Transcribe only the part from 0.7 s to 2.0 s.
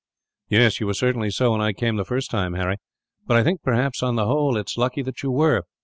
you were certainly so when I came